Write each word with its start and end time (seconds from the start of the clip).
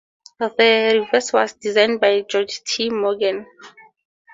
The 0.39 0.99
reverse 1.03 1.31
was 1.31 1.53
designed 1.53 2.01
by 2.01 2.21
George 2.21 2.63
T. 2.63 2.89
Morgan. 2.89 3.45